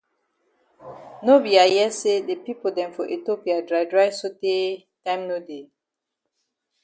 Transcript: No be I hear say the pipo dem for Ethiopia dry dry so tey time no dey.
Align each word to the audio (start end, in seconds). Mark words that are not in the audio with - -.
No 1.25 1.39
be 1.41 1.59
I 1.59 1.67
hear 1.73 1.91
say 1.99 2.15
the 2.27 2.35
pipo 2.43 2.71
dem 2.75 2.91
for 2.91 3.05
Ethiopia 3.07 3.57
dry 3.69 3.83
dry 3.91 4.09
so 4.19 4.27
tey 4.41 4.61
time 5.05 5.23
no 5.27 5.37
dey. 5.47 5.63